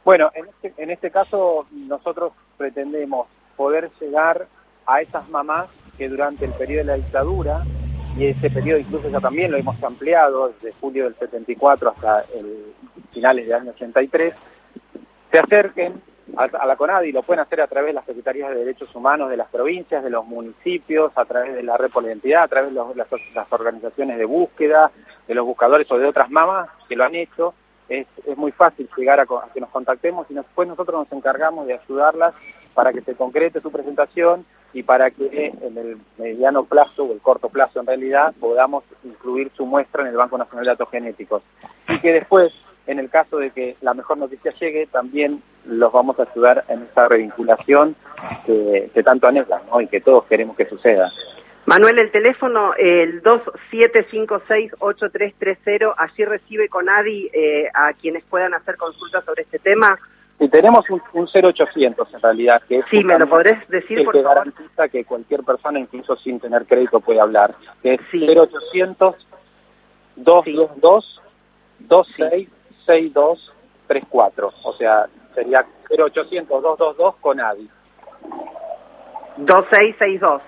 Bueno, 0.07 0.31
en 0.35 0.47
este, 0.47 0.73
en 0.81 0.91
este 0.91 1.11
caso 1.11 1.67
nosotros 1.73 2.33
pretendemos 2.57 3.27
poder 3.57 3.91
llegar 4.01 4.47
a 4.87 5.01
esas 5.01 5.29
mamás 5.31 5.67
que 5.99 6.09
durante 6.09 6.45
el 6.45 6.53
periodo 6.53 6.83
de 6.83 6.85
la 6.85 6.95
dictadura, 6.95 7.65
y 8.17 8.27
ese 8.27 8.49
periodo 8.49 8.79
incluso 8.79 9.11
ya 9.11 9.19
también 9.19 9.51
lo 9.51 9.57
hemos 9.57 9.83
ampliado 9.83 10.51
desde 10.51 10.79
julio 10.79 11.07
del 11.07 11.17
74 11.17 11.91
hasta 11.91 12.21
el 12.37 12.73
finales 13.13 13.49
del 13.49 13.57
año 13.57 13.71
83, 13.73 14.33
se 15.33 15.39
acerquen 15.41 16.01
a, 16.37 16.67
la 16.67 16.77
CONADI, 16.77 17.11
lo 17.11 17.25
pueden 17.25 17.41
hacer 17.41 17.61
a 17.61 17.67
través 17.67 17.89
de 17.89 17.95
las 17.95 18.05
Secretarías 18.05 18.51
de 18.51 18.61
Derechos 18.61 18.95
Humanos 18.95 19.29
de 19.29 19.37
las 19.37 19.49
provincias, 19.49 20.05
de 20.05 20.11
los 20.11 20.25
municipios, 20.25 21.11
a 21.17 21.25
través 21.25 21.53
de 21.53 21.65
la 21.65 21.77
Red 21.77 21.91
por 21.91 22.05
la 22.05 22.11
Identidad, 22.11 22.45
a 22.45 22.49
través 22.49 22.73
de 22.73 22.77
las, 22.95 23.09
las 23.35 23.53
organizaciones 23.53 24.19
de 24.19 24.25
búsqueda, 24.25 24.93
de 25.27 25.35
los 25.35 25.45
buscadores 25.45 25.91
o 25.91 25.99
de 25.99 26.07
otras 26.07 26.31
mamás 26.31 26.69
que 26.89 26.95
lo 26.95 27.03
han 27.03 27.17
hecho, 27.17 27.55
es, 27.89 28.07
es 28.27 28.37
muy 28.37 28.53
fácil 28.53 28.89
llegar 28.97 29.21
a, 29.21 29.27
que 29.53 29.61
nos 29.61 29.71
contactemos 29.71 30.27
y 30.31 30.35
después 30.35 30.69
nosotros 30.69 31.01
nos 31.01 31.13
encargamos 31.13 31.67
de 31.67 31.75
ayudarlas 31.75 32.35
para 32.75 32.93
que 32.93 33.01
se 33.01 33.15
concrete 33.15 33.61
su 33.61 33.71
presentación 33.71 34.45
y 34.73 34.83
para 34.83 35.11
que 35.11 35.55
en 35.63 35.79
el 35.79 35.99
mediano 36.19 36.65
plazo 36.65 37.05
o 37.05 37.13
el 37.13 37.21
corto 37.21 37.49
plazo 37.49 37.81
en 37.81 37.87
realidad 37.87 38.35
podamos 38.39 38.85
incluir 39.05 39.51
su 39.57 39.65
muestra 39.65 40.03
en 40.03 40.09
el 40.09 40.17
Banco 40.17 40.37
Nacional 40.37 40.65
de 40.65 40.71
Datos 40.73 40.91
Genéticos. 40.91 41.43
Y 41.89 41.99
que 41.99 42.13
después, 42.13 42.53
en 42.87 42.99
el 42.99 43.09
caso 43.09 43.39
de 43.39 43.51
que 43.51 43.77
la 43.81 43.95
mejor 43.95 44.19
noticia 44.19 44.51
llegue, 44.51 44.87
también 44.87 45.43
los 45.65 45.93
vamos 45.93 46.19
a 46.19 46.25
ayudar 46.25 46.65
en 46.69 46.83
esa 46.83 47.09
revinculación 47.09 47.97
que, 48.45 48.91
tanto 49.03 49.27
anhelan 49.27 49.63
y 49.81 49.87
que 49.87 50.01
todos 50.01 50.25
queremos 50.25 50.57
que 50.57 50.67
suceda. 50.67 51.11
Manuel, 51.67 51.99
el 51.99 52.11
teléfono, 52.13 52.73
el 52.75 53.23
2756-8330, 53.25 55.95
allí 55.97 56.25
recibe 56.25 56.69
con 56.69 56.89
ADI 56.89 57.29
eh, 57.33 57.69
a 57.75 57.93
quienes 57.93 58.23
puedan 58.25 58.55
hacer 58.55 58.77
consultas 58.77 59.25
sobre 59.25 59.43
este 59.43 59.59
tema. 59.59 59.99
Sí, 60.39 60.49
tenemos 60.49 60.89
un, 60.91 61.03
0800 61.27 62.15
en 62.15 62.21
realidad, 62.21 62.63
que 62.69 62.83
sí, 62.89 63.03
me 63.03 63.19
lo 63.19 63.29
podrés 63.29 63.69
decir, 63.69 64.05
por 64.05 64.15
que 64.15 64.23
garantiza 64.23 64.87
que 64.89 65.05
cualquier 65.05 65.43
persona, 65.43 65.81
incluso 65.81 66.15
sin 66.17 66.39
tener 66.39 66.67
crédito, 66.67 67.01
puede 67.01 67.19
hablar. 67.21 67.57
Que 67.83 67.95
es 67.95 68.01
0800 68.13 69.17
222 70.15 71.21
266234. 71.81 74.53
O 74.63 74.73
sea, 74.75 75.09
sería 75.35 75.67
0800 75.91 76.63
222 76.63 77.17
con 77.17 77.41
ADI. 77.41 77.69
2662. 79.39 80.43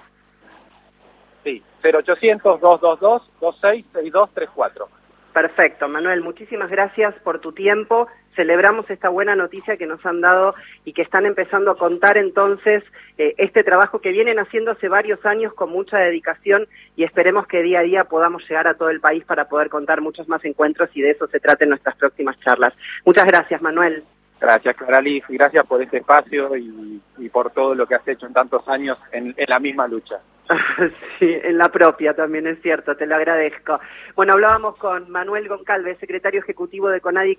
Sí, 1.82 1.88
0800-222-266234. 1.88 4.86
Perfecto, 5.32 5.88
Manuel, 5.88 6.20
muchísimas 6.22 6.70
gracias 6.70 7.14
por 7.22 7.38
tu 7.38 7.52
tiempo. 7.52 8.08
Celebramos 8.34 8.90
esta 8.90 9.08
buena 9.08 9.36
noticia 9.36 9.76
que 9.76 9.86
nos 9.86 10.04
han 10.06 10.20
dado 10.20 10.54
y 10.84 10.92
que 10.92 11.02
están 11.02 11.26
empezando 11.26 11.70
a 11.70 11.76
contar 11.76 12.16
entonces 12.16 12.82
eh, 13.18 13.34
este 13.38 13.62
trabajo 13.62 14.00
que 14.00 14.10
vienen 14.10 14.38
haciendo 14.38 14.72
hace 14.72 14.88
varios 14.88 15.24
años 15.26 15.52
con 15.54 15.70
mucha 15.70 15.98
dedicación 15.98 16.66
y 16.96 17.04
esperemos 17.04 17.46
que 17.46 17.62
día 17.62 17.80
a 17.80 17.82
día 17.82 18.04
podamos 18.04 18.42
llegar 18.48 18.66
a 18.66 18.74
todo 18.74 18.90
el 18.90 19.00
país 19.00 19.24
para 19.24 19.48
poder 19.48 19.68
contar 19.68 20.00
muchos 20.00 20.28
más 20.28 20.44
encuentros 20.44 20.90
y 20.94 21.02
de 21.02 21.10
eso 21.10 21.28
se 21.28 21.40
traten 21.40 21.68
nuestras 21.68 21.96
próximas 21.96 22.38
charlas. 22.40 22.72
Muchas 23.04 23.26
gracias, 23.26 23.62
Manuel. 23.62 24.02
Gracias, 24.40 24.76
Claraliz, 24.76 25.24
y 25.28 25.34
gracias 25.34 25.66
por 25.66 25.82
este 25.82 25.98
espacio 25.98 26.56
y, 26.56 27.00
por 27.32 27.50
todo 27.50 27.74
lo 27.74 27.86
que 27.86 27.94
has 27.94 28.08
hecho 28.08 28.26
en 28.26 28.32
tantos 28.32 28.66
años 28.68 28.96
en 29.12 29.34
la 29.36 29.58
misma 29.58 29.86
lucha. 29.86 30.20
Sí, 31.18 31.36
en 31.42 31.58
la 31.58 31.68
propia 31.68 32.14
también 32.14 32.46
es 32.46 32.60
cierto, 32.62 32.96
te 32.96 33.06
lo 33.06 33.16
agradezco. 33.16 33.80
Bueno, 34.14 34.34
hablábamos 34.34 34.76
con 34.76 35.10
Manuel 35.10 35.48
Goncalves, 35.48 35.98
secretario 35.98 36.40
ejecutivo 36.40 36.88
de 36.88 37.00
CONADIC 37.00 37.36